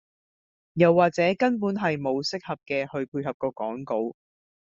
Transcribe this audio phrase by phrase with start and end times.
[0.73, 4.15] 又或者根本係無合適嘅去配合個講稿